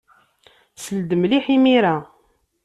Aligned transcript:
Sel-d 0.83 1.11
mliḥ 1.17 1.45
imir-a. 1.55 1.95